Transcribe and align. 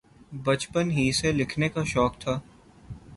بچپن 0.43 0.91
ہی 0.91 1.11
سے 1.11 1.31
لکھنے 1.31 1.69
کا 1.69 1.83
شوق 1.83 2.17
تھا۔ 2.19 2.39